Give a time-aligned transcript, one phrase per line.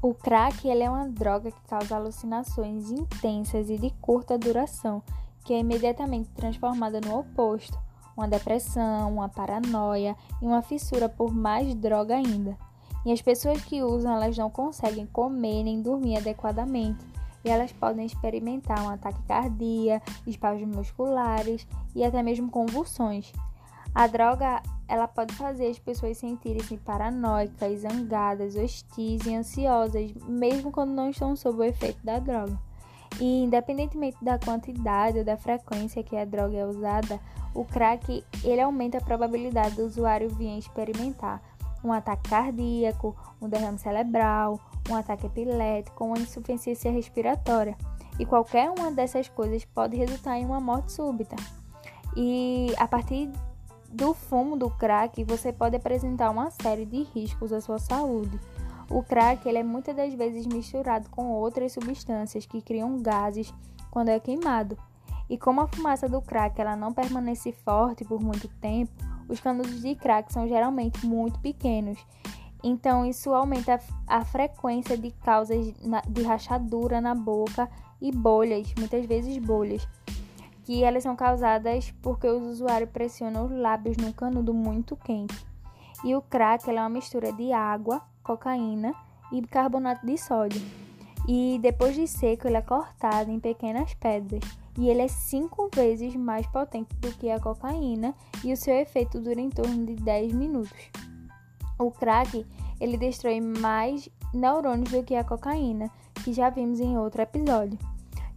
[0.00, 5.02] O crack ele é uma droga que causa alucinações intensas e de curta duração,
[5.44, 7.76] que é imediatamente transformada no oposto,
[8.16, 12.56] uma depressão, uma paranoia e uma fissura por mais droga ainda.
[13.04, 17.04] E as pessoas que usam, elas não conseguem comer nem dormir adequadamente,
[17.44, 23.32] e elas podem experimentar um ataque cardíaco, espasmos musculares e até mesmo convulsões.
[23.92, 30.92] A droga ela pode fazer as pessoas sentirem-se paranoicas, zangadas, hostis e ansiosas, mesmo quando
[30.92, 32.58] não estão sob o efeito da droga.
[33.20, 37.20] E independentemente da quantidade ou da frequência que a droga é usada,
[37.54, 41.42] o crack ele aumenta a probabilidade do usuário vir experimentar
[41.84, 47.76] um ataque cardíaco, um derrame cerebral, um ataque epilético uma insuficiência respiratória.
[48.18, 51.36] E qualquer uma dessas coisas pode resultar em uma morte súbita.
[52.16, 53.30] E a partir
[53.88, 58.38] do fumo do crack, você pode apresentar uma série de riscos à sua saúde.
[58.90, 63.52] O crack ele é muitas das vezes misturado com outras substâncias que criam gases
[63.90, 64.78] quando é queimado.
[65.28, 68.92] E como a fumaça do crack ela não permanece forte por muito tempo,
[69.28, 71.98] os canudos de crack são geralmente muito pequenos.
[72.62, 75.72] Então isso aumenta a frequência de causas
[76.08, 77.68] de rachadura na boca
[78.00, 79.86] e bolhas, muitas vezes bolhas
[80.68, 85.34] que elas são causadas porque os usuários pressionam os lábios num canudo muito quente.
[86.04, 88.94] E o crack é uma mistura de água, cocaína
[89.32, 90.60] e bicarbonato de sódio.
[91.26, 94.42] E depois de seco, ele é cortado em pequenas pedras.
[94.78, 99.22] E ele é cinco vezes mais potente do que a cocaína e o seu efeito
[99.22, 100.90] dura em torno de 10 minutos.
[101.78, 102.46] O crack
[102.78, 105.90] ele destrói mais neurônios do que a cocaína,
[106.22, 107.78] que já vimos em outro episódio.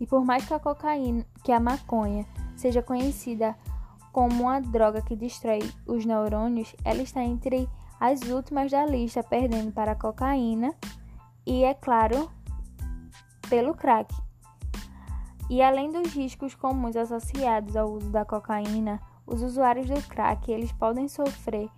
[0.00, 3.54] E por mais que a cocaína, que a maconha seja conhecida
[4.12, 7.68] como uma droga que destrói os neurônios, ela está entre
[8.00, 10.74] as últimas da lista, perdendo para a cocaína
[11.46, 12.30] e, é claro,
[13.48, 14.14] pelo crack.
[15.50, 20.72] E além dos riscos comuns associados ao uso da cocaína, os usuários do crack eles
[20.72, 21.68] podem sofrer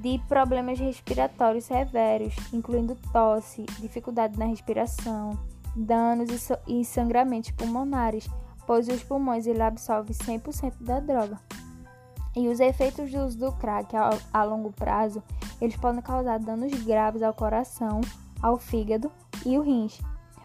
[0.00, 5.38] de problemas respiratórios severos, incluindo tosse, dificuldade na respiração,
[5.74, 8.28] danos e sangramentos pulmonares,
[8.66, 11.38] pois os pulmões ele absorve 100% da droga.
[12.36, 13.94] E os efeitos do uso do crack
[14.32, 15.22] a, longo prazo,
[15.60, 18.00] eles podem causar danos graves ao coração,
[18.40, 19.10] ao fígado
[19.44, 20.00] e o rins.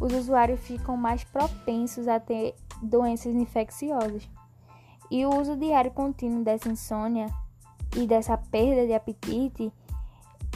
[0.00, 4.28] Os usuários ficam mais propensos a ter doenças infecciosas.
[5.10, 7.26] E o uso diário contínuo dessa insônia
[7.94, 9.72] e dessa perda de apetite,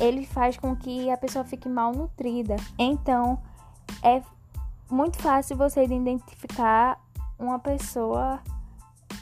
[0.00, 2.56] ele faz com que a pessoa fique mal nutrida.
[2.78, 3.38] Então,
[4.02, 4.22] é
[4.90, 7.00] muito fácil você identificar
[7.38, 8.40] uma pessoa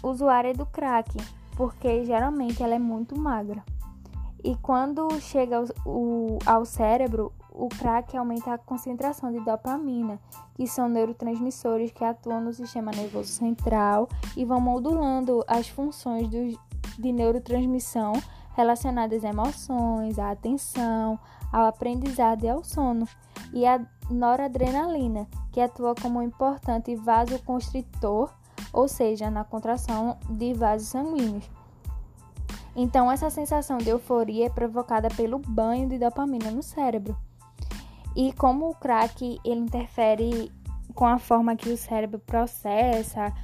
[0.02, 1.10] usuária do crack,
[1.56, 3.62] porque geralmente ela é muito magra.
[4.42, 10.20] E quando chega ao, o, ao cérebro, o crack aumenta a concentração de dopamina,
[10.54, 16.58] que são neurotransmissores que atuam no sistema nervoso central e vão modulando as funções do,
[16.98, 18.12] de neurotransmissão
[18.54, 21.18] relacionadas a emoções, à atenção,
[21.52, 23.06] ao aprendizado e ao sono.
[23.52, 23.80] E a
[24.10, 25.26] noradrenalina,
[25.58, 28.32] que atua como um importante vasoconstritor,
[28.72, 31.50] ou seja, na contração de vasos sanguíneos.
[32.76, 37.16] Então, essa sensação de euforia é provocada pelo banho de dopamina no cérebro.
[38.14, 40.52] E como o crack ele interfere
[40.94, 43.34] com a forma que o cérebro processa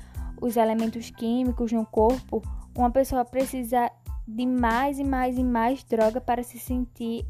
[0.41, 2.41] os elementos químicos no corpo,
[2.77, 3.91] uma pessoa precisa
[4.25, 7.27] de mais e mais e mais droga para se sentir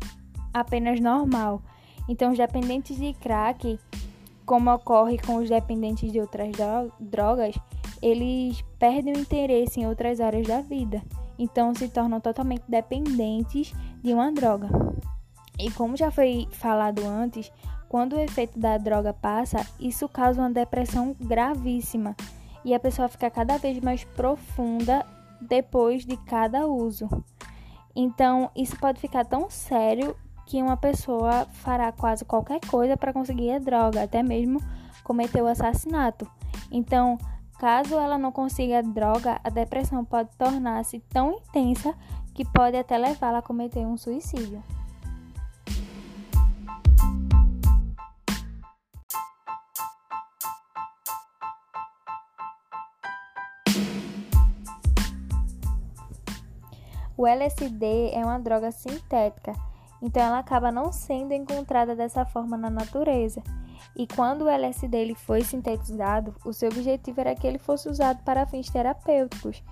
[0.52, 1.62] apenas normal.
[2.06, 3.78] Então, os dependentes de crack,
[4.44, 6.52] como ocorre com os dependentes de outras
[7.00, 7.54] drogas,
[8.02, 11.02] eles perdem o interesse em outras áreas da vida.
[11.38, 13.72] Então, se tornam totalmente dependentes
[14.02, 14.68] de uma droga.
[15.58, 17.50] E como já foi falado antes,
[17.88, 22.16] quando o efeito da droga passa, isso causa uma depressão gravíssima
[22.64, 25.06] e a pessoa fica cada vez mais profunda
[25.40, 27.08] depois de cada uso.
[27.94, 33.52] Então, isso pode ficar tão sério que uma pessoa fará quase qualquer coisa para conseguir
[33.52, 34.60] a droga, até mesmo
[35.02, 36.28] cometer o assassinato.
[36.70, 37.18] Então,
[37.58, 41.94] caso ela não consiga a droga, a depressão pode tornar-se tão intensa
[42.34, 44.62] que pode até levá-la a cometer um suicídio.
[57.16, 59.54] O LSD é uma droga sintética
[60.04, 63.42] então ela acaba não sendo encontrada dessa forma na natureza.
[63.96, 68.46] E quando o LSD foi sintetizado, o seu objetivo era que ele fosse usado para
[68.46, 69.62] fins terapêuticos,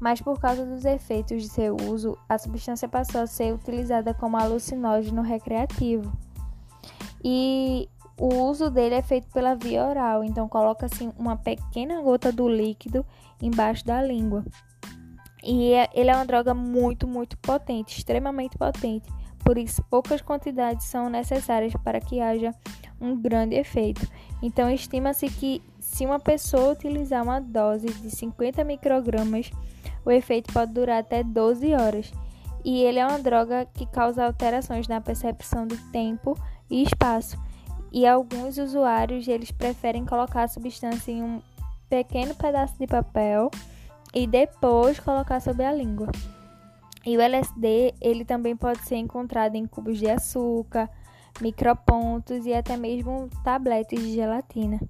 [0.00, 4.36] mas por causa dos efeitos de seu uso, a substância passou a ser utilizada como
[4.36, 6.12] alucinógeno recreativo.
[7.24, 12.48] E o uso dele é feito pela via oral, então coloca-se uma pequena gota do
[12.48, 13.04] líquido
[13.42, 14.44] embaixo da língua.
[15.42, 19.10] E é, ele é uma droga muito, muito potente, extremamente potente.
[19.44, 22.54] Por isso, poucas quantidades são necessárias para que haja
[23.00, 24.06] um grande efeito.
[24.42, 29.50] Então, estima-se que se uma pessoa utilizar uma dose de 50 microgramas,
[30.04, 32.12] o efeito pode durar até 12 horas.
[32.64, 36.38] E ele é uma droga que causa alterações na percepção de tempo
[36.70, 37.38] e espaço.
[37.90, 41.40] E alguns usuários eles preferem colocar a substância em um
[41.88, 43.50] pequeno pedaço de papel
[44.14, 46.08] e depois colocar sobre a língua.
[47.04, 50.88] E o LSD, ele também pode ser encontrado em cubos de açúcar,
[51.40, 54.80] micropontos e até mesmo tabletes de gelatina.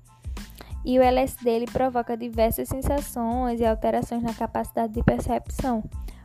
[0.85, 5.85] E o LSD ele provoca diversas sensações e alterações na capacidade de percepção.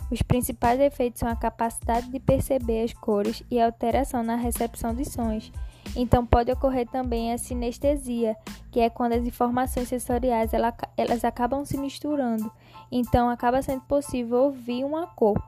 [0.09, 4.93] Os principais efeitos são a capacidade de perceber as cores e a alteração na recepção
[4.93, 5.51] de sons.
[5.95, 8.35] Então pode ocorrer também a sinestesia,
[8.71, 12.51] que é quando as informações sensoriais elas acabam se misturando.
[12.91, 15.41] Então acaba sendo possível ouvir uma cor.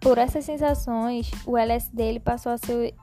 [0.00, 2.94] Por essas sensações, o LSD ele passou a ser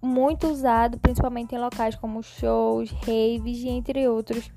[0.00, 4.50] muito usado, principalmente em locais como shows, raves e entre outros,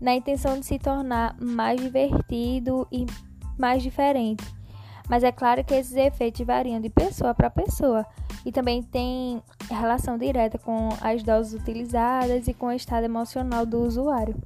[0.00, 3.06] na intenção de se tornar mais divertido e
[3.58, 4.44] mais diferente.
[5.08, 8.06] Mas é claro que esses efeitos variam de pessoa para pessoa
[8.44, 13.80] e também tem relação direta com as doses utilizadas e com o estado emocional do
[13.82, 14.36] usuário.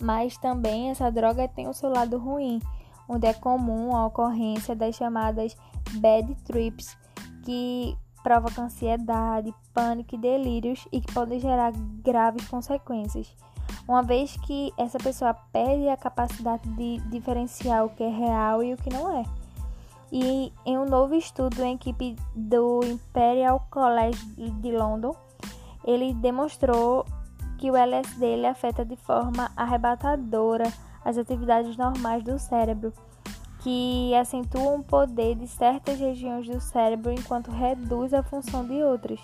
[0.00, 2.60] Mas também essa droga tem o seu lado ruim,
[3.08, 5.56] onde é comum a ocorrência das chamadas
[5.94, 6.96] bad trips,
[7.44, 11.72] que provocam ansiedade, pânico e delírios e que podem gerar
[12.02, 13.34] graves consequências.
[13.86, 18.72] Uma vez que essa pessoa perde a capacidade de diferenciar o que é real e
[18.72, 19.24] o que não é.
[20.12, 25.16] E em um novo estudo em equipe do Imperial College de London,
[25.84, 27.04] ele demonstrou
[27.58, 30.70] que o LSD ele afeta de forma arrebatadora
[31.04, 32.92] as atividades normais do cérebro,
[33.62, 39.20] que acentuam o poder de certas regiões do cérebro enquanto reduz a função de outras.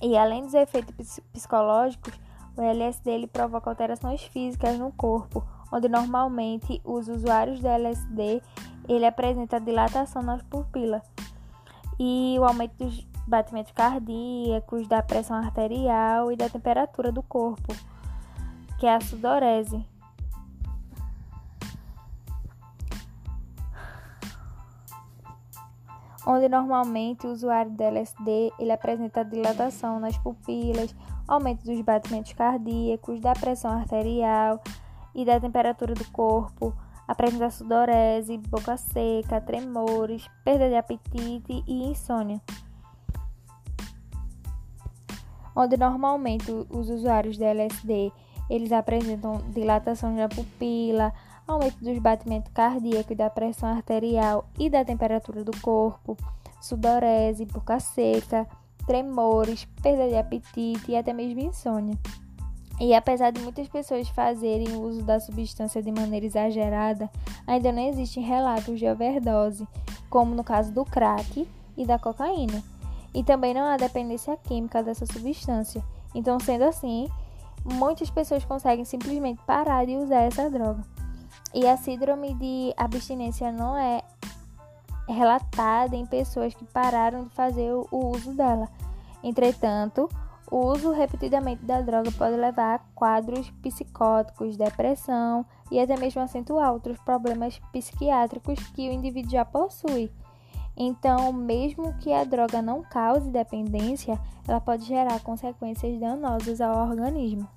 [0.00, 2.14] E além dos efeitos psicológicos,
[2.56, 8.42] o LSD ele provoca alterações físicas no corpo, onde normalmente os usuários do LSD
[8.88, 11.02] ele apresenta dilatação nas pupilas
[12.00, 17.74] e o aumento dos batimentos cardíacos, da pressão arterial e da temperatura do corpo,
[18.78, 19.84] que é a sudorese.
[26.26, 30.94] Onde normalmente o usuário do LSD ele apresenta dilatação nas pupilas,
[31.26, 34.60] aumento dos batimentos cardíacos, da pressão arterial
[35.14, 36.74] e da temperatura do corpo,
[37.06, 42.40] apresenta sudorese, boca seca, tremores, perda de apetite e insônia.
[45.54, 48.12] Onde normalmente os usuários de LSD
[48.48, 51.12] eles apresentam dilatação da pupila,
[51.48, 56.16] aumento dos batimentos cardíacos, da pressão arterial e da temperatura do corpo,
[56.60, 58.46] sudorese, boca seca,
[58.86, 61.98] tremores, perda de apetite e até mesmo insônia.
[62.80, 67.10] E apesar de muitas pessoas fazerem uso da substância de maneira exagerada,
[67.46, 69.66] ainda não existem relatos de overdose,
[70.08, 72.62] como no caso do crack e da cocaína.
[73.12, 75.82] E também não há dependência química dessa substância.
[76.14, 77.08] Então, sendo assim,
[77.64, 80.97] muitas pessoas conseguem simplesmente parar de usar essa droga.
[81.54, 84.02] E a síndrome de abstinência não é
[85.08, 88.68] relatada em pessoas que pararam de fazer o uso dela.
[89.22, 90.08] Entretanto,
[90.50, 96.72] o uso repetidamente da droga pode levar a quadros psicóticos, depressão e até mesmo acentuar
[96.72, 100.10] outros problemas psiquiátricos que o indivíduo já possui.
[100.76, 107.48] Então, mesmo que a droga não cause dependência, ela pode gerar consequências danosas ao organismo.